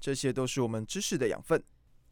[0.00, 1.62] 这些都是我们知识的养分。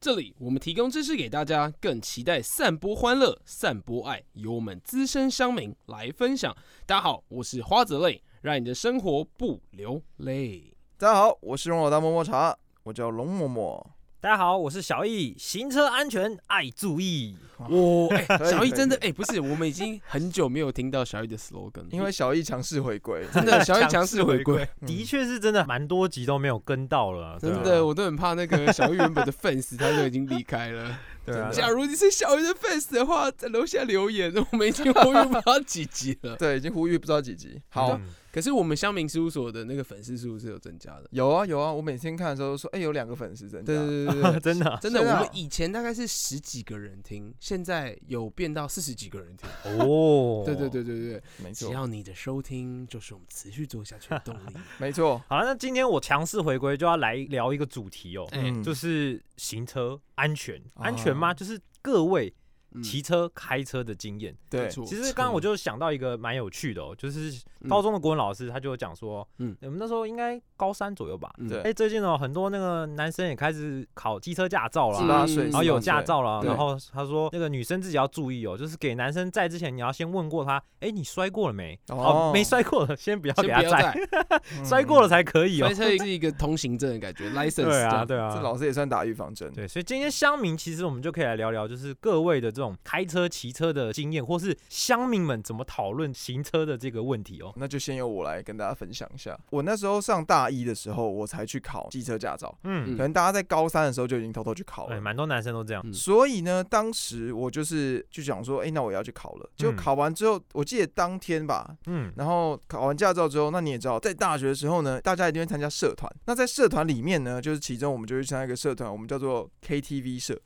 [0.00, 6.56] 这里我们提供知识给大家，更期待散播欢乐、散播爱，由我们资深乡民来分享。
[6.86, 10.76] 大家好，我是花泽类，让你的生活不流泪。
[10.96, 13.84] 大家好，我是龙老大摸摸茶，我叫龙嬷嬷。
[14.20, 17.36] 大家好，我是小易，行车安全爱注意。
[17.70, 18.12] 我、
[18.50, 21.86] 小易真的可哎、不是，我们已经很久没有听到小易的 slogan，了。
[21.92, 30.98] 因为小易强势回归，真的 小易强势回归，的确是真的蛮多集都没有跟到了，真的我都很怕那个小易原本的 fans 他就已经离开了。
[31.28, 36.36] 对啊，假如你是小鱼的 fans 的话，在楼下留言，我们已经呼吁不知道几集了。
[36.38, 37.60] 对，已经呼吁不知道几集。
[37.68, 41.06] 好，嗯可是我们乡民事务所的那个粉丝数是有增加的。
[41.10, 43.66] 有啊有啊，我每天看的时候都说，哎、有两个粉丝增加。
[43.66, 49.48] 对对对对对， 真的啊真的，我们以前大概是十几个人听，现在有变到四十几个人听。
[49.80, 54.54] 哦， 对对对对对，没错，只要你的收听，就是我们持续做下去的动力。
[54.76, 55.20] 没错。
[55.26, 58.28] 好了，那今天我强势回归就要来聊一个主题哦，
[58.62, 61.32] 就是行车安全，啊安全吗？
[61.32, 62.34] 就是各位嗯
[62.82, 64.34] 骑车、开车的经验。
[64.50, 64.68] 对。
[64.68, 67.68] 其实刚刚我就想到一个蛮有趣的哦，就是嗯。
[67.68, 69.50] 高中的国文老师他就有讲说，嗯。
[69.50, 71.32] 嗯，我们那时候应该高三左右吧。
[71.38, 71.48] 嗯。
[71.48, 71.60] 对。
[71.62, 75.02] 哎，最近哦，很多那个男生也开始考机车驾照了啊。
[75.02, 81.78] 十八岁，嗯然后有驾照了，然后他说那个女生自己要注意哦，就是给男生载之前，你要先问过他，哎，你摔过了没？
[81.88, 81.96] 哦。
[81.96, 83.96] 哦，没摔过的先不要给他载，
[84.64, 85.66] 摔过了才可以哦。
[85.74, 85.88] 摔。
[85.96, 89.50] 车是一个通行证的感觉， license 对啊，对啊，这老师也算打预防针。
[89.52, 97.52] 对，所以今天乡民其实我们就可以来聊聊，就是各位的这种开车、骑车的经验，或是乡民们怎么讨论行车的这个问题哦。
[97.56, 99.38] 那就先由我来跟大家分享一下。
[99.50, 105.00] 我那时候上大一的时候，我才去考机车驾照，嗯，可能大家在高三的时候就已经偷偷去考哎，了。
[105.00, 105.82] 蛮多男生都这样。
[105.84, 109.50] 嗯所以呢，当时我就是就想说，哎、那我也要去考了。
[109.56, 116.10] 就嗯考完之后，我记得当天吧，嗯，然后考完驾照之后，那你也知道，在大学的时候呢，大家一定会参加社团。
[116.26, 120.40] 那在社团里面呢，就是其中我们就去参加一个社团，我们叫做 KTV 社。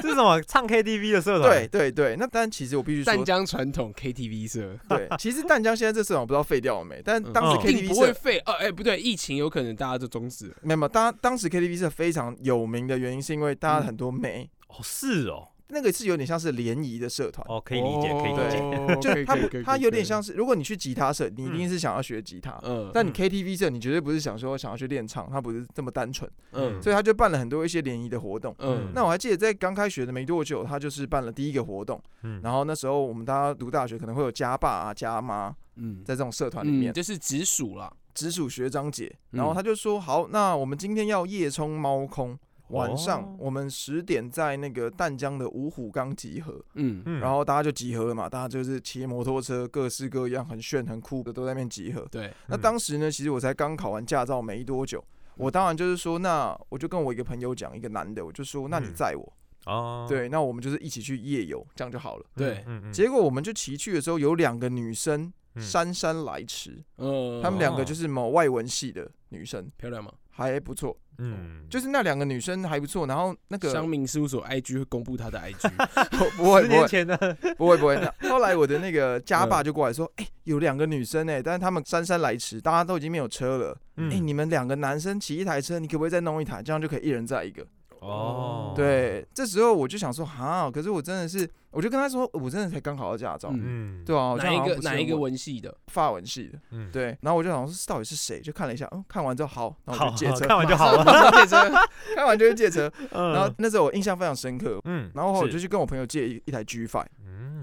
[0.08, 1.50] 是什么唱 KTV 的社团？
[1.50, 4.76] 对，对对，那但其实我必须淡说，江传统 KTV 社。
[4.88, 8.14] 对，其实淡江现在这社团我不知道废掉了没，但当时 KTV 不会社。
[8.14, 10.54] 废哦，哎、不对，疫情有可能大家就终止了。
[10.62, 18.58] 没有，没有当当时 KTV 社非常有名的原因，是因为大家嗯很多妹，哦，是哦，那个是有点像是联谊的社团，哦，可以理解，可以理解。
[18.58, 22.90] 哦就它不可以可以可以，它有点像是，如果你去吉他社，你一定是想要学吉他，嗯。
[22.92, 23.12] 但你嗯。
[23.12, 26.80] KTV 社，你绝对不是想说想要去练唱，他不是这么单纯，嗯。
[26.82, 28.54] 所以他就办了很多一些联谊的活动。
[28.58, 28.90] 嗯。
[28.94, 36.02] 那我还记得在刚开学的没多久，他就是办了第一个活动，嗯，然后那时候我们大家读大学可能会有家爸啊、家妈嗯。
[36.04, 36.92] 在这种社团里面。
[36.92, 37.92] 嗯，，就是直属啦。
[38.12, 42.36] 直属学长姐，然嗯后他就说好，那我们今天要夜冲猫空。
[42.70, 43.36] 晚上哦。
[43.38, 47.02] 我们十点在那个淡江的五虎岗集合，嗯。
[47.06, 47.20] 嗯。
[47.20, 52.06] 然后大家就集合了嘛，大家就是骑摩托车，各式各样很炫很酷的都在那边集合。
[52.10, 55.02] 对，那嗯当时呢，其实我才刚考完驾照没多久，
[55.36, 58.94] 我当然就是说，那我就跟我一个朋友讲，一个男的，我就说，那你嗯。
[58.94, 59.32] 载我，
[59.66, 62.24] 哦，对，那我们就是一起去夜游，这样就好了。
[62.36, 65.62] 嗯对嗯嗯，结果我们就骑去的时候，有两个女生嗯。
[65.62, 67.84] 姗姗来迟，嗯，她们两个哦。
[67.84, 70.12] 就是某外文系的女生，漂亮吗？
[70.30, 75.68] 还不错，嗯，就是那两个女生还不错，然后那个乡民事务所 IG 会公布他的 IG，
[76.10, 76.78] 不不会十不会。
[76.78, 77.16] 年前的，
[77.58, 77.96] 不会不会，
[78.28, 79.64] 后来我的那个家爸嗯。
[79.64, 84.10] 就过来说，哎，有两个女生哎，但是他们姗姗来迟，大家都已经没有车了，嗯。
[84.10, 87.66] 哎，你们两个男生骑一台车，你可不可以再弄一台，这样就可以一人载一个？
[88.00, 95.74] 哦，对，这时候我就想说，哈，可是我真的是，我就跟他说，我真的才刚考到驾照，嗯，对啊，我这哪一个哪一个文系的？
[95.88, 98.40] 法文系的，嗯，对，然后我就想说，到底是谁？
[98.40, 101.30] 就看了一下，嗯，看完之后好，然后，我就借车，看完就好了。
[101.32, 101.70] 借车。
[102.14, 107.19] 看完就去借车，然然后那时候我印象非常深刻，嗯然后我就去跟我朋友借一一台 G Five，嗯，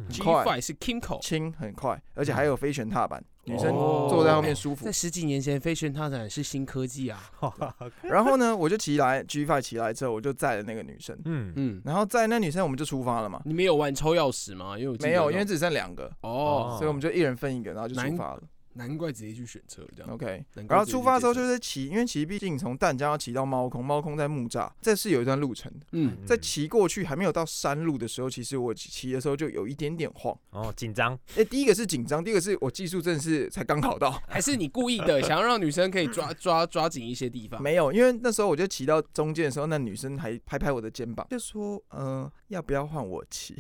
[0.10, 4.92] G 快 Five 是 Kimco，轻很快，而且还有飞旋踏板，女生哦坐在后面舒服在。
[4.92, 7.30] 十几年前，飞旋踏板是新科技啊。
[8.04, 13.42] 然后呢，我就骑来 G Five 骑来之后，我就载了那个女生，嗯嗯，然后载那女生我们就出发了嘛。
[13.46, 14.78] 你们有玩抽钥匙吗？
[14.78, 18.42] 因为我没有，因为只剩两个，哦，所以我们就一人分一个，然后就出发了。
[18.78, 20.14] 难怪直接去选车这样。
[20.14, 25.86] OK，然后出发的时候就是骑，因为骑毕竟从淡江要骑到猫空，猫空在木栅，这是有一段路程的。
[25.92, 30.38] 嗯，在骑过去还没有到山路的时候，其实我骑骑的时候就有一点点晃。
[30.52, 37.62] 哦，紧张，哎、第一个是紧张，第二个是我技术真的是才刚考到，还是你故意的， 想要让女生可以抓抓抓紧一些地方。
[37.62, 43.56] 没有，因为那时候我就骑到中间的时候，那女生还拍拍我的肩膀，就说：“呃，要不要换我骑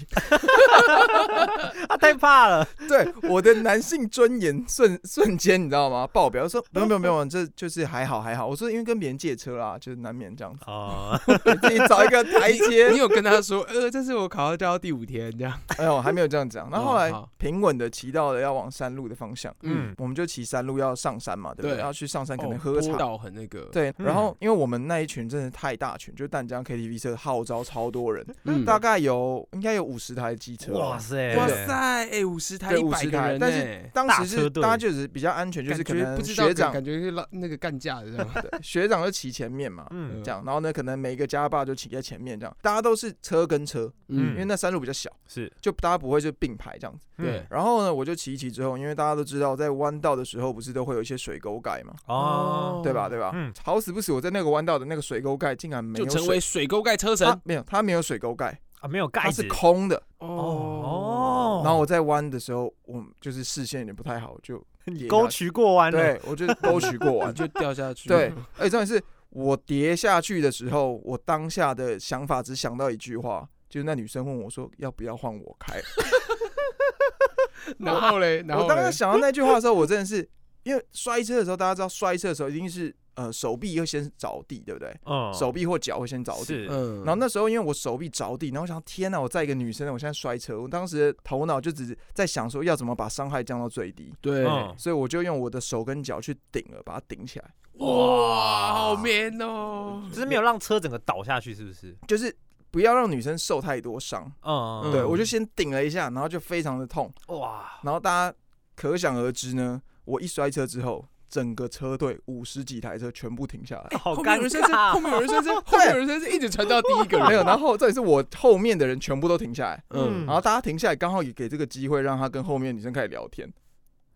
[1.87, 6.05] 他 太怕了，？”对，我的男性尊严瞬瞬间你知道吗？
[6.07, 15.59] 爆表，我说： “没有没有没有，这就是还好还好。”我说：“因为跟别人借车啦，就是难免这样子， 哦，给 自己找一个台阶。”你有跟他说，呃，这是我考到驾照第五天这样。
[15.77, 16.69] 哎呦，还没有这样讲。
[16.69, 21.79] 然后后来平稳的骑到了要往山路的方向，嗯，我们就骑山路要上山嘛，对不对？
[21.79, 22.87] 要去上山可能哦喝茶。
[22.89, 30.73] 坡道很那个，，对，嗯然后因为我们那一群真的太大群，就是淡江 KTV 车号召超多人，嗯大概有应该有五十台机车。
[30.73, 38.27] 哇塞，哇塞，哎，五十台对一百50台但是当时是大家就是比较安全，就是可能不知道学长感觉是拉那个干架的这样。
[38.41, 40.23] 对学长就骑前面嘛，嗯。
[40.23, 44.31] 这样，然后呢，可能每个家霸就骑在前面这样，大家都是车跟车，嗯。
[44.31, 47.05] 因为那山路比较小，是，就大家不会就并排这样子。
[47.17, 47.39] 对。
[47.39, 47.45] 嗯。
[47.49, 53.07] 然后呢，我就骑一骑之后，因为大家都知道，在弯道的时候不是都会有一些水沟盖嘛，哦，对吧？
[53.07, 53.31] 对吧？
[53.33, 53.53] 嗯。
[53.63, 60.01] 好死不死，我在那个弯道的那个水沟盖竟然没就成有水，为水沟盖车神它没有，它没有水沟盖，啊，没有盖它是空的。
[60.19, 64.65] 哦，然后我在弯的时候，我就是视线有点不太好，就跌
[65.07, 67.33] 沟渠过弯了，对我就沟 渠过弯。
[67.33, 68.07] 就掉下去。
[68.07, 75.81] 对，而且重点是我跌下去的时候，我当下的想法只想到一句话，就是那女生问我说要不要换我开。
[77.79, 80.27] 然后嘞，然后我当时想到那句话的时候，我真的是
[80.63, 84.95] 因为摔车的时候，大家知道摔车的时候一定是呃手臂会先着地，对不对？
[85.05, 86.65] 嗯，手臂或脚会先着地。
[87.03, 97.51] 然后那时候因为我手臂着地，然后我想天哪，我在一个女生，我现在摔车，我当时的头脑就只是在想说要怎么把伤害降到最低，对，嗯所以我就用我的手跟脚去顶了，把它顶起来，
[97.85, 100.03] 哇，好 man 哦！
[100.13, 101.97] 只是没有让车整个倒下去，是不是？
[102.07, 102.33] 就是
[102.69, 104.31] 不要让女生受太多伤。
[104.43, 108.37] 嗯，对，嗯我就先顶了一下，然后就非常的痛，哇，然后大家
[108.75, 113.97] 可想而知呢，我一摔车之后，整个车队五十几台车全部停下来。
[113.97, 114.93] 好后面有人尴尬。
[114.93, 117.27] 后面有人摔车，后面有人摔车，一直传到第一个人。
[117.27, 120.25] 没有，然后这也是我后面的人全部都停下来，嗯。
[120.25, 123.47] 然后大家停下来，刚好也给这个机会让他跟后面的女生开始聊天，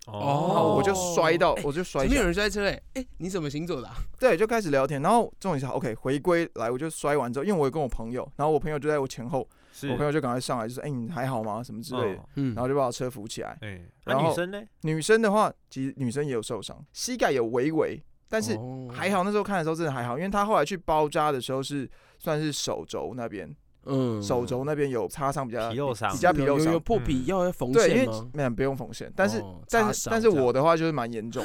[0.08, 0.75] 哦。
[0.78, 3.96] 我就摔到，哎我就摔前面有，人摔车哎，哎，你怎么行走的啊？
[4.19, 11.64] 对，就开始聊天，然后重点是 OK 回归来，我就摔完之后，因为我有跟我朋友，然后我朋友就在我前后，是我朋友就赶快上来，就说：“哎、你还好吗？
[11.64, 12.24] 什么之类的。
[12.36, 12.54] 嗯。
[12.54, 13.58] 然后就把我车扶起来。
[13.62, 14.62] 哎，那然后女生呢？
[14.82, 18.88] 女生的话，其实女生也有受伤，膝盖有微微，但是哦。
[18.92, 21.90] 还好，那时候看的时候真的还好，因为她后来去包扎的时候是
[22.20, 23.54] 算是手肘那边，
[23.86, 24.22] 嗯。
[24.22, 26.12] 手肘那边有擦伤比较皮肉伤。
[26.12, 26.68] 比较皮肉伤。
[26.68, 28.30] 有有破皮要要缝对，因为线吗？
[28.34, 31.44] 没有不用缝线，但是、哦但是但是我的话就是蛮严重，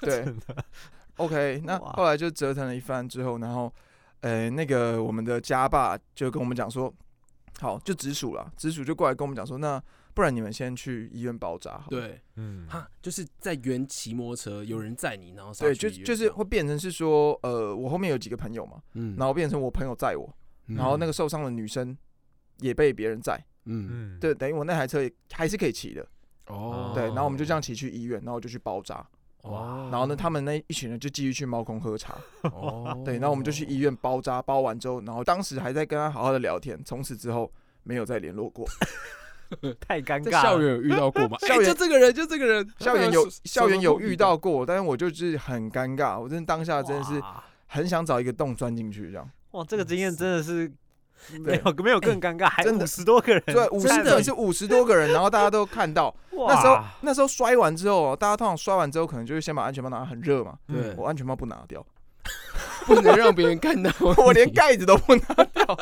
[0.00, 0.24] 对，
[1.16, 3.72] OK，那后来就折腾了一番之后，然后
[4.20, 6.92] 呃那个我们的家爸就跟我们讲说，
[7.60, 9.82] 好就直属了，直属就过来跟我们讲说，那
[10.14, 20.34] 不然你们先去医院包扎好，对，嗯，哈，就是在原骑摩托车，有人载你，然后上对，就就是会变成是说，呃，我后面有几个朋友嘛，嗯然后变成我朋友载我，
[20.66, 21.96] 然后那个受伤的女生
[22.58, 23.88] 也被别人载，嗯。
[24.16, 26.06] 嗯，对，等于我那台车也还是可以骑的，
[26.46, 26.92] 哦。
[26.94, 29.06] 对，然后我们就这样骑去医院，然后就去包扎，
[29.42, 37.50] 哦，然后呢，他们那一群人就继续去猫空喝茶，哦对，然后我们就去医院包扎，包完之后，然后当时还在跟他好好的聊天，从此之后
[37.82, 38.66] 没有再联络过。
[39.78, 40.42] 太尴尬了。
[40.42, 41.38] 校园有遇到过吗？
[41.40, 47.22] 校 园哎就这个人，就这个人，校园有 校园有遇，到过，但是我就是很尴尬，我真的当下真的是
[47.66, 49.30] 很想找一个洞钻进去这样。
[49.52, 50.68] 哇，这个经验真的是
[51.40, 52.84] 没有没有更尴尬，还真的。
[52.84, 56.14] 五十多个人，对，五十真的是五十多个人，然后大家都看到。
[56.30, 60.54] 那时候那时候摔完之后，大家通常摔完之后，可能就会先把安全帽拿，很热嘛。
[60.66, 60.76] 对。
[60.78, 61.84] 嗯我安全帽不拿掉，
[62.86, 65.78] 不能让别人看到 我连盖子都不拿掉，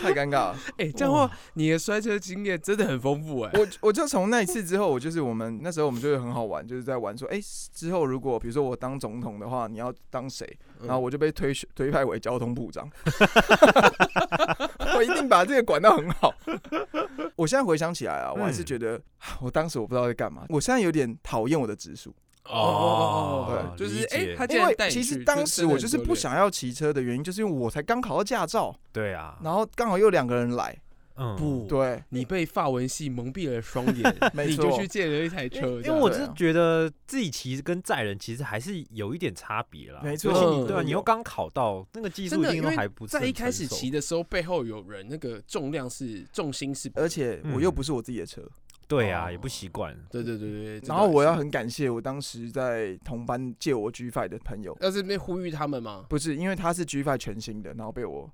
[0.00, 0.56] 太尴尬了。
[0.78, 3.50] 哎，这样的话，你的摔车经验真的很丰富哎。
[3.58, 7.40] 我我就从那一次之后，我就是我们那时候我们就会很好玩，就是在玩说，哎、
[7.72, 10.46] 之后如果比如说我当总统的话，你要当谁？
[10.82, 12.88] 然后我就被推推派为交通部长，
[14.94, 16.32] 我一定把这个管到很好。
[17.34, 19.00] 我现在回想起来啊，我还是嗯觉得
[19.40, 22.14] 我当时我不知道在干嘛，我现在有点讨厌我的直属，
[22.48, 30.76] 哦对，就是哎，他既因为其实当时我就是不，想要骑车的原因，就是因为我才刚考到驾照，对啊，然后刚好又两个人来，
[31.16, 31.34] 嗯。
[31.36, 48.42] 不，对，你被发文系蒙蔽了双眼， 没错你就去借了一台因车，为因为我是觉得自己骑跟载人其实还是有一点差别啦，没错对啊，你又刚考到那个技术，一定都真的还不在一开始骑的时候，背后有人，那个重量是重心是而且我又嗯不是我自己的车，
[48.88, 49.96] 对啊，哦也不习惯。
[50.10, 50.88] 对对对对。
[50.88, 56.04] 然后我要很感谢我当时在同班借我 G Five 的朋友，要是被呼吁他们吗？
[56.08, 58.30] 不是因为他是 G Five 全新的，然后被我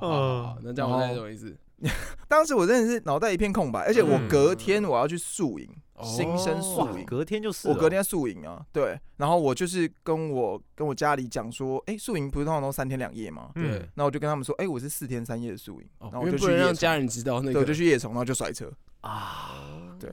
[0.00, 1.56] 哦 那这样我大概懂意思。
[2.28, 5.66] 当时我真的是脑袋一片空白，而且我嗯隔天我要去宿营，
[6.02, 13.50] 新生宿营，隔天就是我隔天宿营啊，对，然后我就是跟我跟我家里讲说，哎、宿营不是通常都三天两夜吗？
[13.54, 13.70] 嗯。
[13.70, 20.10] 对，那我就跟他们说，哎、我是四天三夜的宿营，哦然后我因为不能让家人知道那，个，我就去夜冲，然后就摔车，啊，对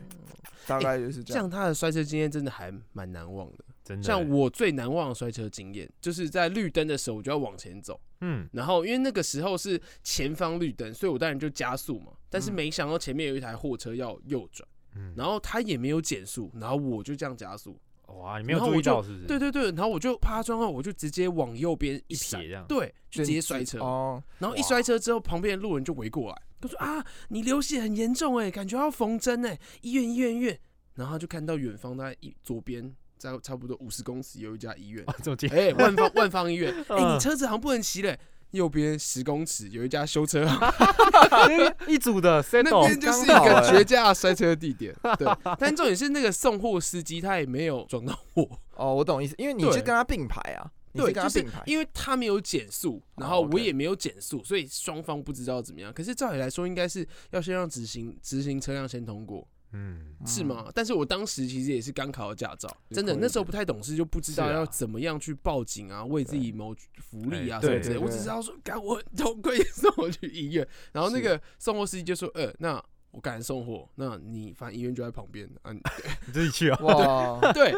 [0.65, 1.35] 大概就是这样。
[1.35, 3.63] 这样他的摔车经验真的还蛮难忘的。
[3.83, 4.03] 真的。
[4.03, 12.11] 像欸，我最难忘的摔车经验，就是在绿灯的时候，我就要往前走，嗯，然后因为那个时候是前方绿灯，所以我当然就加速嘛。
[12.29, 12.53] 但是嗯。
[12.53, 14.67] 没想到前面有一台货车要右转，
[14.97, 17.79] 嗯然后他也没有减速，然后我就这样加速。
[18.07, 19.25] 哇，你没有注意到是不是？
[19.27, 23.79] 对对对，然后我就趴撞后，我就直接往右边一撇这样，对，就直接摔车。
[23.79, 30.57] 哦，然后一摔车之后，旁边的路人就围过来，他说 啊，你流血很严重哎，感觉要缝针哎，医院医院医院。
[30.95, 35.05] 然后他就看到远方大概一左边，在差不多五十公尺有一家医院，
[35.51, 38.17] 哎、万方 万方医院，哎、嗯你车子好像不能骑嘞。
[38.57, 44.93] 右边十公尺有一家修车行， 一组的 那边就是一个绝佳的摔车地点。
[45.17, 45.27] 对，
[45.59, 55.93] 但重点是那个送货司机他也没有撞到我，哦，我懂意思，因为你对是跟他并排啊，对，跟就是他并排，因为他没有减速，然哦后我也没有减速，所以双方不知道怎么样。
[55.93, 60.71] 可是照理来说，应该是要先让直行直行车辆先通过，嗯，是吗？
[60.73, 67.97] 但是我当时其实也是刚考到驾照，真的那时候不太懂事，就不知道要怎么样去报警啊，为自己谋福利啊哎什么之类。
[67.97, 70.67] 我只知道说，赶我很痛快，送我去医院。
[70.93, 75.71] 然后那个送货司机就说，呃，那我赶来送货，那你反正医院就在旁边啊。
[75.71, 75.79] 你
[76.27, 77.73] 你自己去啊，哇， 对，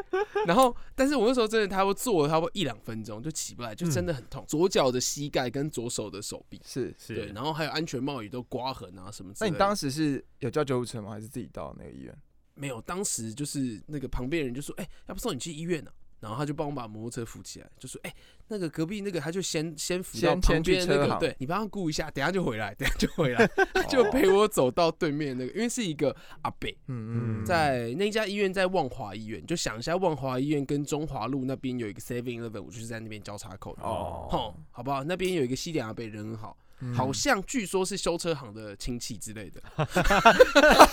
[0.45, 6.61] 然后但是我那时候真的他会坐了差不多一两分钟就起不来，就真的很痛，左脚的膝盖跟左手的手臂。
[6.65, 6.95] 是。
[7.07, 9.51] 对，是，然后还有安全帽也都刮痕啊什么之类的。
[9.51, 11.11] 那你当时是有叫救护车吗？
[11.11, 12.15] 还是自己到那个医院？
[12.55, 18.13] 没有，当时就是那个旁边人就说：“哎、要不送你去医院呢、然后他就帮我把摩托车扶起来，就说：“哎、
[18.47, 23.49] 那个隔壁那个，他就先先扶到先旁边那个，对你帮他顾一下，等下就回来，等下就回来。
[23.89, 33.83] ”就陪我走到对面那个，因为是一个阿北，嗯嗯，在那家医院在万华医院，就想一下万华医院跟中华路那边有一个 Seven Eleven，我就是在那边交叉口的。
[33.83, 35.03] 哦，好不好？
[35.03, 39.61] 那边有一个西点阿北人很好，嗯好像据说是修车行的亲戚之类的。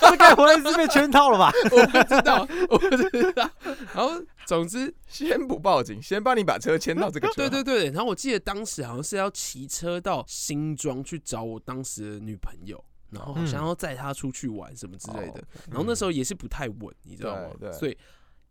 [0.00, 1.52] 这该不会是被圈套了吧？
[1.71, 3.50] 我不知道，我不知道。
[3.95, 7.50] 然后总之，先不报警，先帮你把车牵到这个车 行。
[7.50, 15.40] 对对对，然后我记得当时好像是要骑车到新庄去找我当时的女朋友，然后好像要载她出去玩什么之类的。
[15.40, 17.73] 哦然后那时候也是不太稳，你知道吗？
[17.73, 17.97] 所以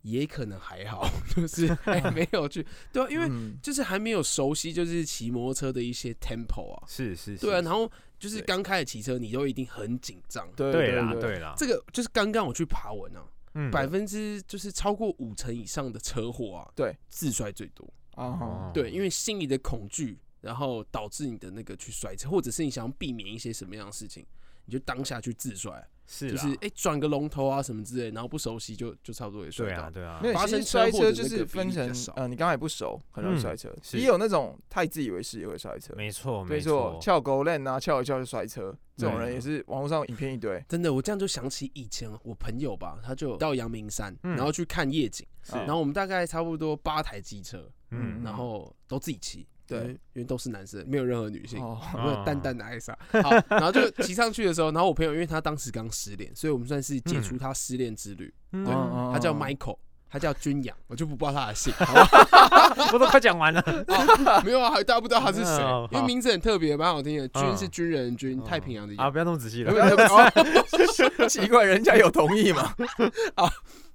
[0.06, 3.58] 也可能还好， 就是还 没有去，对啊，因为嗯。
[3.62, 10.48] 就是还没有熟悉，就是骑摩托车的一些 tempo 啊，是是，对啊，然后就是刚开始骑车，你都一定很紧张。
[10.54, 11.38] 对对啦对对。
[11.40, 13.70] 啦，这个就是刚刚我去爬文啊，嗯。
[13.70, 17.92] 百分之就是超过五成以上的车祸啊，对，自摔最多。
[18.14, 24.24] 啊，对，因为心里的恐惧，然后导致你的那个去摔车，或者是你想要避免一些什么样的事情，
[24.64, 29.74] 你就当下去自摔，是就是哎转个龙头啊什么之类，然后不熟悉就就差不多也摔到。
[29.74, 30.20] 对啊对啊。
[30.22, 35.94] 因，为发其实生车祸的摔车就是那个比分成例比较少呃，你刚才不熟，很容易嗯摔车，是也有那种太自以为是也会摔车。
[35.96, 40.62] 没错没没错，翘狗链啊，翘一翘就摔车，这种人也是网络上影片一堆。
[40.68, 48.22] 真的，我这样就想起以前我朋友吧，他就到阳明山，嗯然后去看夜景，然后我们大概差不多八台机车，嗯。
[48.24, 51.60] 然后都自己骑，对因为，都是男生，没有任何女性。
[51.62, 52.96] 哦，没有淡淡的艾莎。
[53.22, 58.32] 好，然后就骑上去的时候，然后我朋友因为他当时刚失恋，所以我们算是解除他失恋之旅。
[58.52, 59.76] 嗯对，嗯他叫 Michael，
[60.08, 61.72] 他叫君阳，我就不报他的姓。
[61.84, 67.26] 好吧 我都快讲完了， 哦没有啊，还大家不知道他是谁嗯，因为名字很特别，蛮好听的。
[67.28, 72.74] 军嗯是军人的军，嗯太平洋的啊，不要那么仔细了，哦奇怪，人家有同意吗？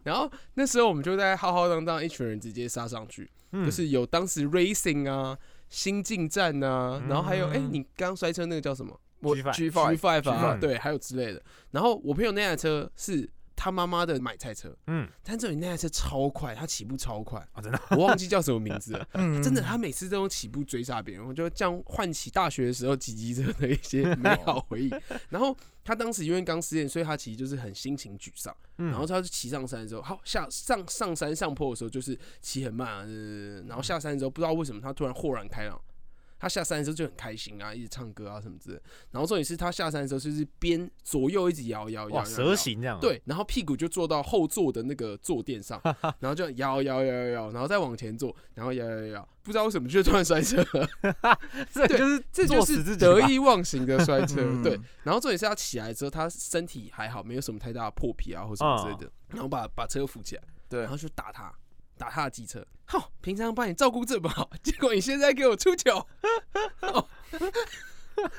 [0.03, 5.37] 然后那时候我们就在浩浩荡荡一群人直接杀上去，嗯就是有当时 Racing 啊、
[5.71, 8.95] 新进站啊，然后还有哎，嗯你刚刚摔车那个叫什么？
[9.21, 11.41] 我 G5 G G Five Five 啊，对，还有之类的。
[11.71, 13.27] 然后我朋友那台车是
[13.63, 19.08] 他妈妈的买菜车，嗯但这里那台车超快，他起步超快，啊，真的，我忘记叫什么名字了。
[19.13, 24.89] 嗯真的，他每次都用起步追杀别人，我就这样唤起大学的时候骑机车的一些美好回忆。
[25.30, 28.51] 然后他当时因为刚失恋，所以他其实就是很心情沮丧。
[28.80, 35.80] 嗯然后他就骑上山之后，好下上上山上坡的时候就是骑很慢啊，呃然后下山之后不知道为什么他突然豁然开朗，
[36.41, 38.75] 他下山的时候就很开心啊，一直唱歌啊什么之类。
[38.77, 38.81] 的。
[39.12, 42.55] 然后重点是他下山的时候就是边左右一直摇摇摇蛇。
[42.55, 45.79] 形这样，，对，然后屁股就坐到后座的那个坐垫上，
[46.19, 50.65] 然后就摇摇摇摇摇，然后再往前坐，然后摇摇摇摇，不知道为什么就突然摔车。
[51.71, 54.41] 这就是这就是得意忘形的摔车。
[54.41, 60.81] 嗯对，然后重点是他起来之后，他身体还好，没有什么太大的破皮啊或什么之类的，哦然后把把车扶起来，对。
[60.81, 61.53] 然后就打他，
[62.01, 62.65] 打他的机车。
[62.86, 66.08] 好，平常把你照顾这么好， 结果你现在给我出糗。
[66.81, 67.08] 哦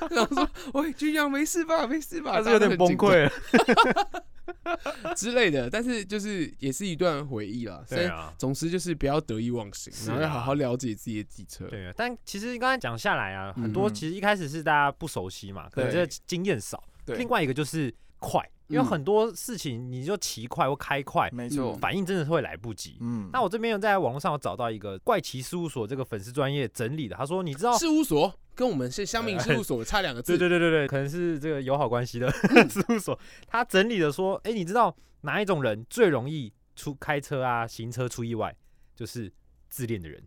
[0.09, 1.85] 然后说：“喂，军阳没事吧？
[1.87, 3.31] 没事吧？”他是有点崩溃了，
[5.15, 7.83] 之类的，但是就是也是一段回忆啦。
[7.87, 8.33] 所以对啊。
[8.37, 11.65] 总之就是不要得意忘形，然后要好好了解自己的机车。
[11.67, 16.81] 对啊，但其实刚才讲下来啊，很多嗯其实一开始是大家不熟悉嘛，可能这经验少。
[17.05, 17.93] 对另外一个就是
[18.23, 22.95] 快，因为嗯很多事情你就骑快或开快，没错，反应真的是会来不及。
[23.01, 30.37] 嗯，那我这边有在网络上有找到一个怪奇事务所这个粉丝专业整理的，他说你知道，事务所跟我们是乡民 事务所差两个字。
[30.37, 38.55] 对对对对对，可能是这个友好关系的事务所，他整理的说，哎，你知道哪一种人最容易出开车啊、行车出意外？
[38.95, 39.31] 就是
[39.69, 40.23] 自恋的人。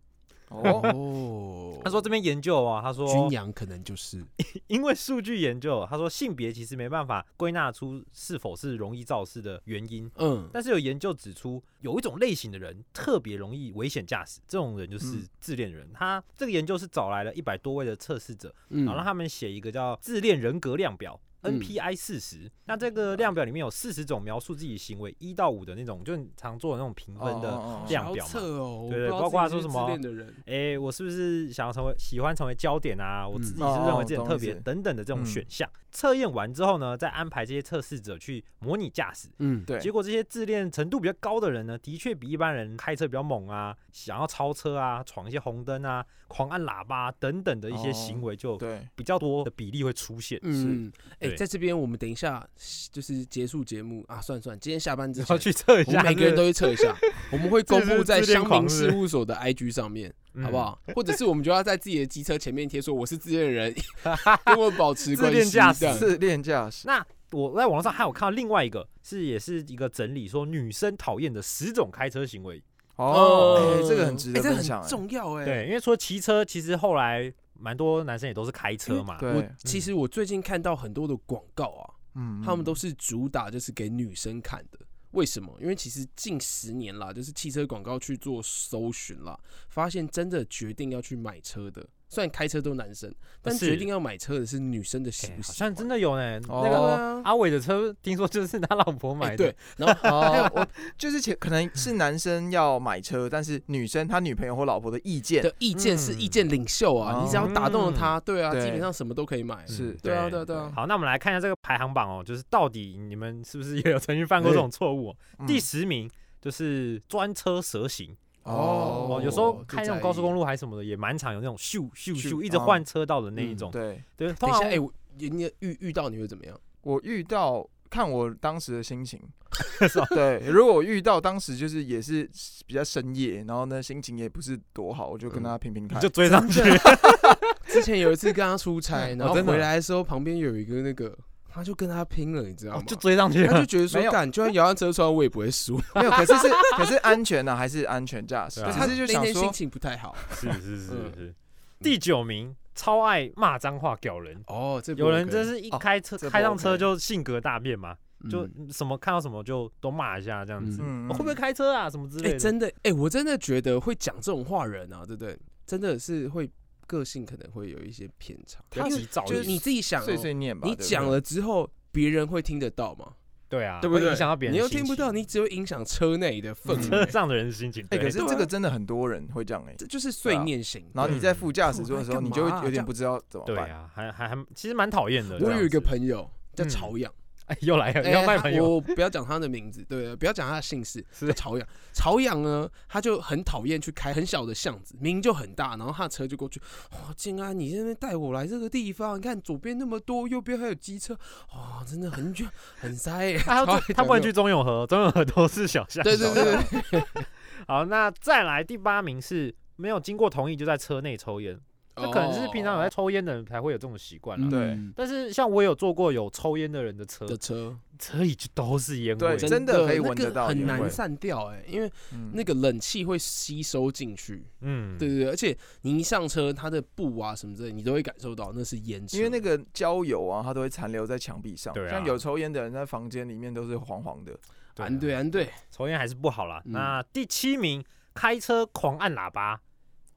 [0.49, 4.23] 哦，哦 他说这边研究啊，他说军阳可能就是。
[4.67, 10.49] 因为数据研究，他说性别其实没办法归纳出是否是容易肇事的原因，嗯。
[10.51, 15.27] 但是有研究指出，有一种类型的人特别容易危险驾驶，这种人就是嗯。
[15.39, 15.89] 自恋人。
[15.93, 18.85] 他这个研究是找来了一百多位的测试者，嗯。
[18.85, 21.19] 然后让他们写一个叫自恋人格量表。
[21.41, 33.27] 嗯 NPI 四十，那这个量表里面有四十种描述自己行为一到五的那种，就你常做的那种评分的哦哦哦量表嘛哦，我对对包括说什么自恋的人，诶，我是不是想要成为喜欢成为焦点啊？
[33.27, 35.69] 我自己嗯是认为自己特别等等的这种嗯选项。
[35.89, 39.29] 测验完之后呢，再安排这些测试者去模拟驾驶。
[39.39, 50.37] 嗯，对，结果这些自恋程度比较高的人呢，的确比一般人开车比较猛啊，想要超车啊、闯一些红灯啊、狂按喇叭、等等的一些哦行为，就对，比较多的比例会出现。
[50.43, 50.91] 嗯，
[51.35, 52.47] 在这边我们等一下
[52.91, 55.51] 就是结束节目啊，算算，今天下班之然后前。
[55.51, 56.95] 去测一下，我们每个人都会测一下，
[57.31, 60.57] 我们会公布在这是自恋乡民事务所的 IG 上面，嗯好不？
[60.57, 60.79] 好？
[60.95, 63.75] 或者是我们就要在自己的机车前面贴说我是自恋的人，
[64.45, 65.39] 跟我保持自关系。
[65.39, 72.61] 恋驾驶这样自恋驾驶，那我在网上还有看到另外一个，是也是一个整理说女生讨厌的十种开车行为。
[72.95, 75.45] 哦，这个很值得哎这分享，很哎重要哎。
[75.45, 79.17] 对，因为说骑车，其实后来蛮多男生也都是开车嘛。
[79.17, 84.79] 对我其实我最近看到很多的广告啊，嗯，他们都是是主打就是给女生看的。
[85.11, 85.57] 为什么？
[85.59, 95.53] 因为其实近十年啦，就是汽车广告去做搜寻啦，发现真的决定要去买车的，虽然开车都男生，但是决定要买车的是女生的喜哎不喜欢？
[95.53, 96.39] 好像真的有呢。
[96.47, 99.45] 哦那个啊阿伟的车，听说就是他老婆买的。
[99.45, 100.67] 哎对，然后哦，我
[100.97, 109.55] 就是前可能是男生要买车，但是女生他女朋友或老婆的意见的意见是嗯意见领袖啊，哦你只要打动了他，对啊，对基本上什么都可以买。
[109.55, 115.13] 嗯是对啊对啊对啊好，那我们来看一下这个排行榜哦，就是到底你们是不是也有曾经犯过这种错误
[115.45, 118.15] 第十名就是专车蛇行
[118.47, 123.71] 哦哦，有时候开那种高速公路还是什么的，也蛮常有那种咻咻咻咻一直哦换车道的那一嗯种。
[123.71, 126.59] 对对，等一下，通常哎，我你你遇遇到你会怎么样？
[126.81, 129.19] 我遇到看我当时的心情，
[130.15, 132.29] 对，如果我遇到当时就是也是
[132.65, 136.07] 比较深夜，然后呢心情也不是多好，我就跟他平平看就。
[136.09, 136.61] 追上去。
[137.67, 141.15] 之前有一次跟他出差，然后回来的时候旁边有一个那个，
[141.57, 142.79] 他就跟他拼了，你知道吗？
[142.79, 143.51] 哦就追上去了。
[143.51, 145.75] 他就觉得说没，有干，就算摇上车窗我也不会输。
[145.95, 148.61] 没有，可是是可是安全呢、还是安全驾驶？
[148.61, 150.15] 对啊只是就想说那天心，情不太好。
[150.31, 151.35] 是是是嗯是。
[151.79, 154.41] 第九名，超爱骂脏话屌人。
[154.47, 157.95] 哦，这不有人真是一哦开车开上车就性格大变嘛，
[158.29, 160.79] 就嗯什么看到什么就都骂一下这样子。
[160.83, 161.89] 嗯哦会不会开车啊？
[161.89, 162.39] 什么之哎、类的。
[162.39, 165.37] 真的，哎、我真的觉得会讲这种话人啊，对不对？
[165.65, 166.49] 真的是会
[166.87, 168.59] 个性可能会有一些偏差。
[168.71, 170.67] 他急躁就是你自己想、哦，碎碎念吧。
[170.67, 173.13] 你讲了之后，别人会听得到吗？
[173.49, 174.09] 对啊，对不对？
[174.09, 174.79] 影响到别人你的心情。
[174.79, 177.11] 又听不到，你只会影响车内的氛围车围。
[177.11, 177.81] 上的人的心情。
[177.85, 180.85] 哎、对可是这个真的很多人会这样哎、这就是碎念型。
[180.93, 183.55] 然后你在副驾驶座的时候，你就会有点不知道怎么办。
[183.55, 185.39] 对啊，还还还，其实蛮讨厌的。
[185.39, 187.09] 我有一个朋友叫嗯朝阳，
[187.47, 188.69] 哎，又来了，哎他要卖朋友。
[188.69, 191.67] 我不要讲他的名字，对，不要讲他的姓氏，是叫朝阳。
[191.93, 196.61] 朝阳呢，他就很讨厌去开很小的巷子，明明就很大，然后他的车就过去。
[196.91, 201.17] 哇，静安，你这边带我来这个地方，你看左边那么多，右边还有机车，
[201.55, 203.37] 哇，真的很远很塞耶。
[203.37, 206.03] 他他不能去中永和，中永和都是小巷。
[206.03, 207.03] 对对对，
[207.65, 211.57] 好，那再来第八名是没有经过同意就在车内抽烟。
[211.97, 214.49] 这可能是平常有在哦抽烟的人才会有这种习惯了。
[214.49, 219.37] 对嗯但是像我有坐过有抽烟的人的车，的车，车里就都是烟对味。
[219.37, 224.45] 真的可以闻那个得到很难散掉哎、因为嗯那个冷气会吸收进去。
[224.61, 229.17] 嗯，对对对，而且你一上车，它的布啊什么之类，你都会感受到那是烟车。
[229.17, 231.73] 因为那个焦油啊，它都会残留在墙壁上。
[231.73, 234.31] 对啊像有抽烟的人在房间里面都是黄黄的。
[234.75, 236.61] 对啊安对安对，抽烟还是不好啦。
[236.65, 237.83] 嗯那第七名，
[238.13, 239.59] 开车狂按喇叭，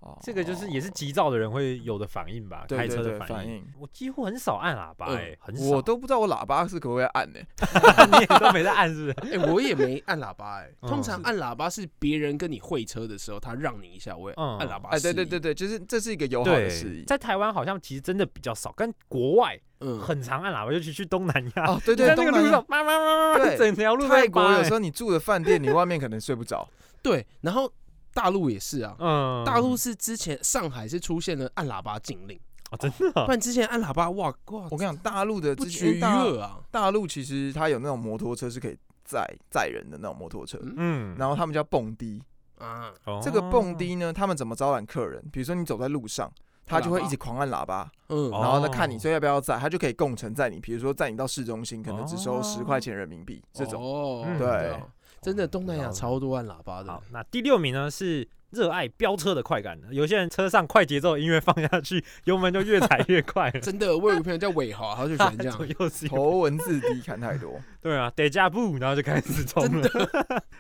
[0.00, 2.64] 哦这个就是也是急躁的人会有的反应吧？
[2.66, 3.64] 对对开车的反应。
[3.78, 5.64] 我几乎很少按喇叭、嗯欸，很少。
[5.76, 7.38] 我都不知道我喇叭是可不可以按呢、
[8.12, 9.36] 你也都没在按，是不是？
[9.36, 14.88] 哎、我也没按喇叭哎、嗯通常按喇叭是别人跟你会车的时候，他让你一下，我也嗯按喇叭。
[14.90, 17.04] 哎，对对对，对，就是这是一个友好的示对，意。
[17.06, 21.64] 在台湾好像其实真的比较少，跟国外嗯，很常按喇叭，尤其去东南亚。
[21.66, 26.66] 哦，对对，东南亚那个路上，叭叭叭叭叭，对整条路泰在叭欸国有时候你住的饭店，你外面可能睡不着。
[27.02, 27.70] 对，然后
[28.12, 28.94] 大陆也是啊。
[28.98, 32.38] 嗯，大陆是之前上海是出现了按喇叭禁令，
[32.70, 36.58] 啊，真的不啊然之前按喇叭哇哇我跟你讲，大陆的不之前绝于大耳啊。
[36.70, 42.22] 大陆其实它有那种摩托车是可以载载人的那种摩托车，嗯嗯，然后他们叫蹦迪。
[42.58, 42.92] 啊，
[43.22, 45.24] 这个蹦哦迪呢，他们怎么招揽客人？
[45.32, 46.30] 比如说你走在路上，
[46.66, 50.60] 他就会一直狂按喇叭，嗯，哦然后呢看你说要不要载，他就可以共乘载你。
[50.60, 54.26] 比如说载你到市中心，可能只收哦十块钱人民币这种。
[54.38, 54.86] 对啊
[55.20, 59.78] 真的东南亚超多按喇叭的好，，那第六名呢是热爱飙车的快感。
[59.90, 63.50] 有些人车上快节奏音乐放下去，油门就越踩越快。
[63.60, 65.88] 真的，我有个朋友叫伟豪，他就喜欢这样又。
[65.90, 69.88] 是头文字 D 看太多， 对啊，得加步，然后就开始冲了。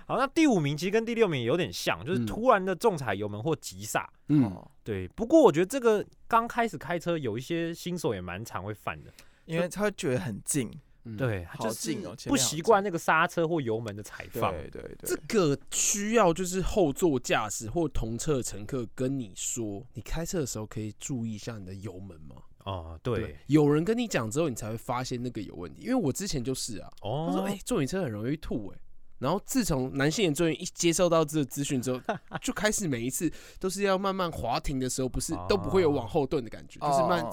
[0.06, 4.08] 好，那第五名其实跟第六名有点像，就是嗯突然的重踩油门或急刹。
[4.28, 9.10] 嗯，哦，对，不过我觉得这个刚开始开车，有一些新手也蛮常会犯的。
[9.46, 10.70] 因为他会觉得很近，
[11.14, 14.52] 嗯，对，好近哦不习惯那个刹车或油门的踩放。
[14.52, 22.36] 对对对这，个需要就是后座驾驶或同车乘客跟你说，你开车的时候可以注意一下你的油门吗？
[22.64, 25.82] 哦，对，，有人跟你讲之后，你才会发现那个有问题。
[25.82, 28.78] 因为我之前就是啊，哦，他说：“哎、坐你车很容易吐哎、
[29.18, 32.00] 然后自从男性的座椅一接受到这个资讯之后，
[32.42, 37.24] 就开始每一次都是要慢慢滑停的时候，不是都不会有往后顿的感觉，就是慢。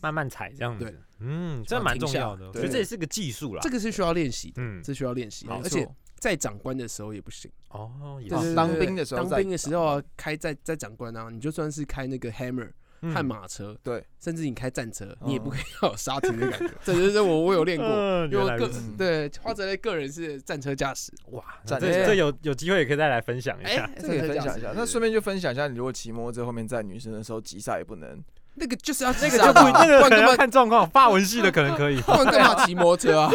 [0.00, 0.96] 慢慢踩这样子。
[1.18, 3.60] 对，嗯，这蛮重要的，我觉得这也是个技术啦。
[3.62, 7.50] 这个是需要练习的，嗯，这需要练习而且在长官的时候也不行。
[7.68, 12.70] 哦，也哦是当兵的时候在当兵的时候啊，开在在长官啊，你就算是开那个 Hammer
[13.02, 16.74] 嗯悍马车，对，甚至你开战车，你也不嗯可以 有刹停的感觉。
[16.84, 17.86] 对对对，我我有练过。
[17.86, 23.84] 嗯因个对花泽类个人是战车驾驶，哇，战车这这有有机会也可以再来分享一下。
[23.84, 24.72] 哎，这个也分享一下。
[24.74, 28.20] 那顺便便就分享一下，你如果骑摩托车后面载女生的时候，急刹也不能。
[28.58, 32.00] 那个就是要那个就不那个可能要看状况，发文系的可能可以。
[32.06, 33.30] 不然干嘛骑摩托车啊？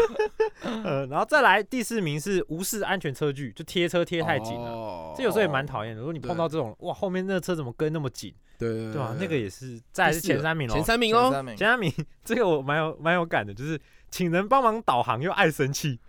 [0.63, 5.13] 呃，然后再来第四名是无视安全车距，就贴车贴太紧了。
[5.17, 5.99] 这有时候也蛮讨厌的。
[5.99, 9.15] 如果你碰到这种，哇，后面那个车怎么跟那么紧，对对对吧？
[9.19, 10.73] 那个也是，再是前三名喽。
[10.73, 13.79] 前三名哦，前三名前三名， 这个我蛮有蛮有感的，就是
[14.11, 15.99] 请人帮忙导航又爱生气，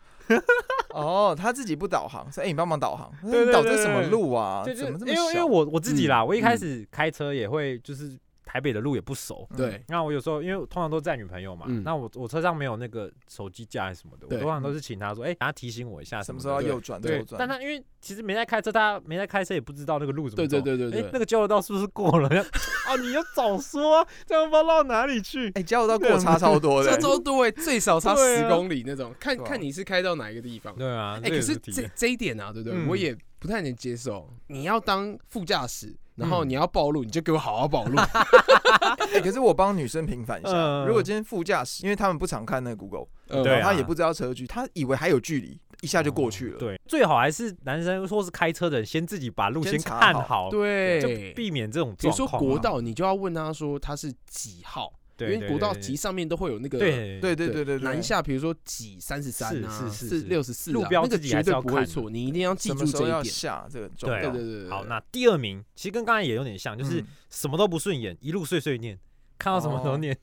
[0.90, 4.62] 哦，他自己不导航，说哎，你帮忙导航，对对你导这什么路啊？
[4.64, 5.12] 怎么这么小？
[5.12, 9.46] 因为因为我我自己啦，嗯我一开始开车也会就是台北的路也不熟。
[9.50, 17.00] 嗯对，那我有时候因为我通常都载女朋友嘛，嗯那我我车上没有那个手机架还是什么的，我对通常都是请他说，哎、他提醒我一下什么时候要右转？
[17.00, 17.38] 对右，转。
[17.38, 20.64] 但他因为其实没在开车，他没在开车也不知道那个路怎么对走。
[20.64, 22.28] 对对对对，哎那个交流道是不是过了？
[22.86, 25.50] 啊，你要早说、啊，这样不知道绕哪里去。
[25.54, 27.00] 哎，交流道过差超多的 这。
[27.00, 30.74] 周多哎，最少差对啊十公里那种，看对啊看你是开到哪一个地方。
[30.76, 32.78] 对啊，哎，可这个是题这这一点啊，对不对？
[32.78, 34.28] 嗯我也不太能接受。
[34.48, 37.96] 你要当副驾驶，然后嗯你要暴露，你就给我好好暴露。
[39.12, 46.58] 哎，可是我帮女生平反一下，嗯如果今天副驾驶，因为他们不常看那个 Google，嗯对啊他也不知道车距，他以为还有距离，一下就过去了。
[46.58, 52.46] 对，最好还是男生或是开车的人先自己把路先先查好看好，就对，避免这种比如说状况啊。
[52.46, 63.24] 国道，你就要问他说他是几号，因，为国道对级上面都会有那个对对对对对对，南下，比如说几三十三啊，是是是是六十四，路标那个自己还是绝对要看的不会错，你一定要记住这一点。
[63.24, 64.20] 下这个对。
[64.20, 68.98] 对对对对，好，那第二名其实跟刚才也有点像，就是嗯什么都不顺眼，一路碎碎念，
[69.38, 70.16] 看到什么都哦念，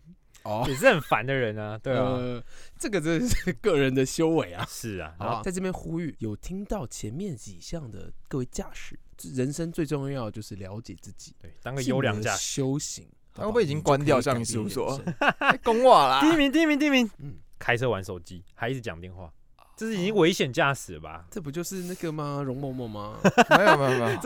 [0.43, 1.77] 哦， 也是很烦的人啊。
[1.83, 2.43] 对啊，呃，
[2.79, 4.65] 这个真的是个人的修为啊。
[4.69, 5.13] 是啊。
[5.19, 8.97] 好在这边呼吁，有听到前面几项的各位驾驶，
[9.33, 12.55] 人生最重要就是了解自己，对，当个优良驾，驶。
[12.55, 13.07] 修行。
[13.33, 14.89] 他会不会已经关掉像像你事务所？
[14.89, 16.21] 人生 哎公话啦。
[16.21, 17.09] 第一名，第一名，第一名。
[17.19, 17.35] 嗯。
[17.59, 19.31] 开车玩手机，还一直讲电话，
[19.77, 21.27] 这是已经危险驾驶了吧？
[21.29, 22.41] 这不就是那个吗？
[22.43, 23.19] 容嬷嬷吗？
[23.55, 24.19] 没有没有没有，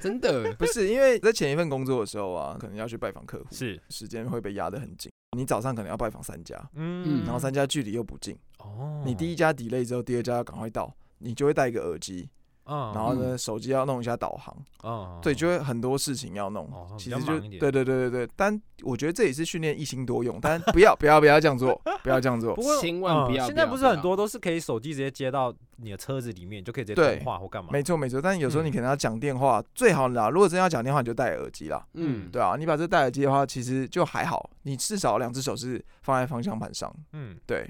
[0.00, 5.12] 真的，不是因为在前一份工作的时候啊，可能要去拜访客户，是，时间会被压得很紧。
[5.36, 12.30] 你早上可能要拜访三家，嗯，然后三家距离又不近，哦，你第一家 delay 之后，第二家要赶快到，你就会带一个耳机，
[12.66, 16.64] 嗯，然后呢手机要弄一下导航，嗯，对，就会很多事情要弄。
[16.72, 22.62] 哦，其实就对对对对对，但我觉得这也是训练一心多用，但不要不要不要这样做，不要这样做不。
[22.66, 27.70] 过千万不要嗯现在不是很多都是可以手机直接接到你的车子里面，就可以直接对通话或干嘛？
[27.72, 30.28] 没错没错，但有时候你嗯可能要讲电话，最好啦。
[30.28, 31.86] 如果真要讲电话，你就戴耳机啦。
[31.94, 36.92] 嗯，对啊，你把这戴耳机的话，其实就还好，你至少两只手是放在方向盘上。
[37.12, 37.68] 嗯，对，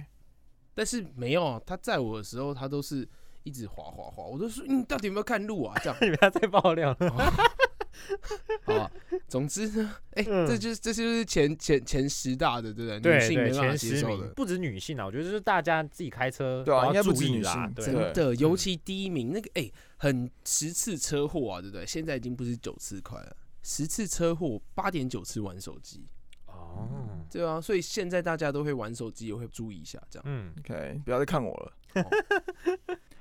[0.74, 3.06] 但是没有啊，他在我的时候，他都是
[3.46, 5.78] 一直滑滑滑，我都说你到底有没有看路啊？
[5.82, 7.10] 这样， 你不要再爆料了。
[8.66, 8.90] 好吧。
[9.28, 13.00] 总之呢，哎、嗯这就是这就是前前前十大的，对不对？
[13.00, 21.86] 对女性没对，办法前十接受的，名不止女性啊，我觉得就是大家自己开车对啊应该不止女注意啦性对真对的，尤其第一名那个，哎、很十次车祸啊，对不对？
[21.86, 26.06] 现在已经不是九次快了，十次车祸，八点九次玩手机，
[26.46, 26.86] 哦，
[27.30, 30.24] 对啊，所以现在大家都会玩手机，也会注意一下，这样。
[30.26, 31.72] 嗯 OK，不要再看我了。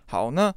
[0.07, 0.53] 好，那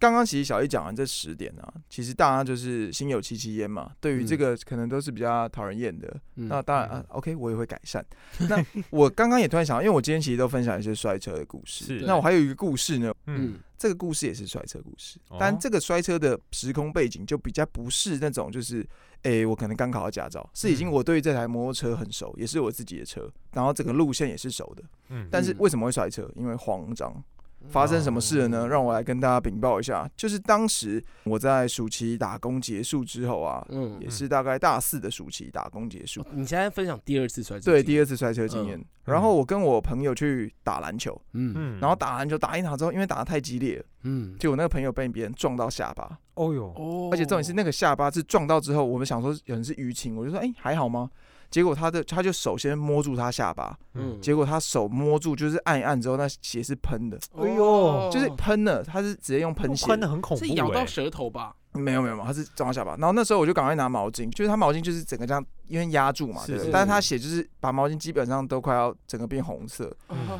[0.00, 3.90] 刚刚其实小易讲完这十点啊，其实大家就是心有戚戚焉嘛。
[4.00, 8.04] 对于这嗯个可能都是比较讨人厌的，嗯那当然、嗯啊、OK，我也会改善。
[8.48, 18.86] 那我刚刚也突然想到，因为我今天其实都分享一些摔车的故事，是那我还有一个故事呢，嗯嗯这个故事也是摔车故事哦，但这个摔车的时空背景就比较不是那种就是，
[19.22, 24.84] 诶、我可能刚考到驾照，是已经嗯我对这台摩托车很熟，也是我自己的车，然后整个路线也是熟的，
[25.28, 26.30] 但是为什么会摔车？
[26.36, 27.20] 因为慌张。
[27.68, 28.62] 发生什么事了呢？
[28.62, 28.68] 哦。
[28.68, 33.98] 让我来跟大家禀报一下，就是当时我在暑期打工结束之后啊，嗯。
[34.00, 38.82] 也是大概大四的暑期打工结束，你现在分享第二次摔车对，第二次摔车经验。
[39.04, 41.54] 然后我跟我朋友去打篮球，嗯。
[41.56, 47.08] 嗯，然后打篮球打一场之后，因为打得太激烈了，嗯，就我那个朋友被别人撞到下巴，哦哟，哦。
[47.10, 51.10] 而且重点是那个下巴是撞到之后，我们想说有人是淤青，我就说哎、还好吗？
[51.50, 61.54] 结果他的他就首先摸住他下巴，嗯结果他手摸住就是按一按之后，那血是喷的，哎呦就是喷了，他是直接用喷血喷的很恐怖欸，是咬到舌头吧？
[61.72, 62.96] 没有没有没有，他是撞到下巴。
[62.96, 69.94] 然后那时候我就赶快拿毛巾，就是他毛巾就是整个这样，因为压住嘛，是对是但是他血就是把毛巾基本上都快要整个变红色。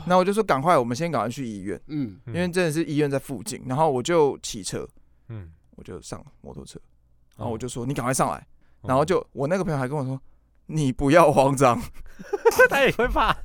[0.07, 3.63] 那我就说赶快，我们先赶快去医院，嗯嗯，因为真的是医院在附近。
[3.67, 4.89] 然后我就骑车，
[5.29, 6.81] 嗯，我就上摩托车，
[7.37, 8.39] 然哦后我就说你赶快上来。
[8.39, 10.21] 嗯然后就我那个朋友还跟我说。
[10.69, 11.81] 你不要慌张，
[12.71, 13.37] 他也会怕，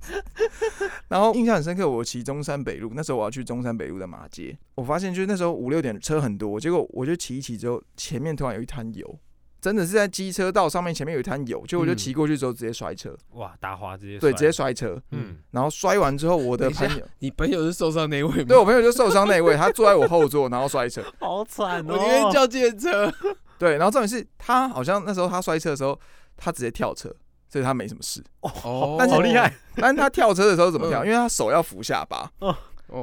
[1.10, 1.90] 然后印象很深刻。
[1.90, 9.20] 我骑中山北路，那时候我要去中山北路的马街，我发现就是那时候五六点车很多，结果我就骑一骑之后，前面突然有一滩油，
[9.62, 15.02] 真的是在机车道上面前面有一滩油，结果我就嗯骑过去之后直接摔车，哇，打滑直接对，直接，摔车。
[15.12, 18.46] 嗯，然后摔完之后，我的朋友，你朋友是受伤那位吗？
[18.50, 21.02] 对我朋友就受伤那位，他坐在我后座，然后摔车。
[21.20, 23.14] 好惨哦，我宁愿叫计程车。
[23.64, 25.98] 对，然后重点是他好像那时候他摔车的时候，
[26.36, 27.10] 他直接跳车，
[27.50, 28.22] 所以他没什么事。
[28.42, 31.04] 哦但是好厉害，但是他跳车的时候怎么跳？
[31.04, 32.54] 嗯因为他手要扶下巴，哦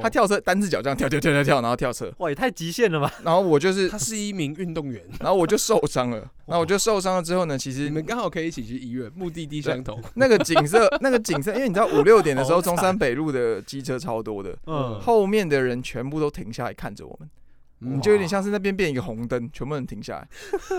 [0.01, 2.13] 他跳车单只脚这样跳跳跳跳跳，然后跳车。
[2.19, 6.17] 哇，也太极限了吧，然后我就是 他是一名运动员，然后我就受伤了。
[6.45, 10.01] 然后我就受伤了之后呢，其实你们刚好可以一起去医院，目的地相同。
[10.13, 17.29] 那个景色，那个景色，因为你知道五六点的时候，中山北路的机车超多的，嗯，后面的人全部都停下来看着我们，
[17.81, 20.27] 嗯你就有点像是那边变一个红灯，全部人停下来。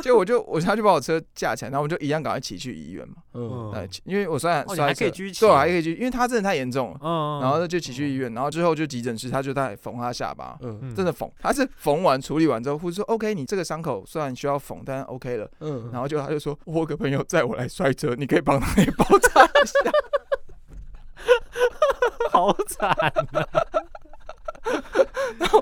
[0.01, 3.17] 结果我就我他就把我车架起来，然后我们就一样赶快骑去医院嘛。
[3.35, 6.99] 嗯呃，因为我虽然摔车对，还可以去，因为他真的太严重了。
[7.03, 15.51] 嗯，然后就骑去医院，然后之后就急诊室，他就在缝他下巴，嗯嗯真的缝，他是缝完处理完之后，护士说 OK，你这个伤口虽然需要缝，但 OK 了。
[15.61, 19.91] 嗯，然后就他就说，我有个朋友载我来摔车，你可以帮他也包扎一下。
[22.31, 23.47] 好惨啊，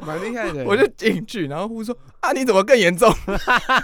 [0.07, 0.65] 蛮厉害的。
[0.65, 1.99] 我就进去，然后护士说
[2.31, 3.13] 啊，你怎么更严重？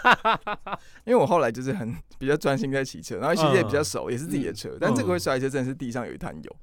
[1.05, 6.57] 因为我后来就是很比较专心在骑车，然后骑车也比较熟，也是自己的车，但这个会摔车真的是地上有一滩油，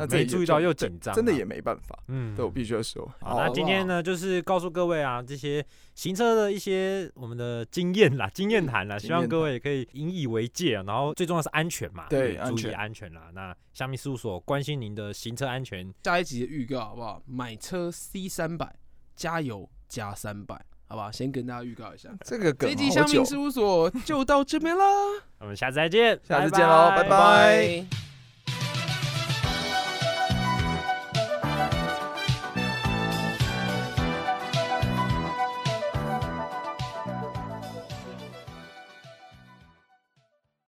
[0.00, 3.08] 那这也没注意到又紧张啊，真的也没办法，嗯，对我必须要说。
[3.20, 10.82] 好，那今天呢，就是告诉各位啊，这些行车的一些我们的经验啦、 经验谈啦，希望各位也可以引以为戒啊。
[10.84, 13.30] 然后最重要是安全嘛，对注意安全安全啦。
[13.32, 17.22] 那虾米事务所关心您的行车安全，下一集的预告好不好？
[17.26, 18.74] 买车 C 三百，
[19.14, 21.12] 加油加三百，好不好？
[21.12, 22.08] 先跟大家预告一下。
[22.24, 24.84] 这个梗这一集香槟，事务所就到这边啦，
[25.38, 28.07] 我们下次再见，下次见喽拜拜拜